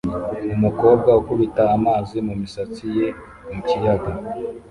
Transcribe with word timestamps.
Umukobwa 0.55 1.09
ukubita 1.21 1.63
amazi 1.77 2.15
mumisatsi 2.27 2.83
ye 2.97 3.07
mukiyaga 3.53 4.11